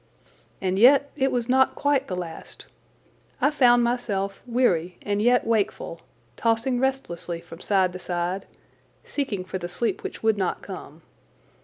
[0.59, 2.65] And yet it was not quite the last.
[3.39, 6.01] I found myself weary and yet wakeful,
[6.35, 8.47] tossing restlessly from side to side,
[9.05, 11.03] seeking for the sleep which would not come.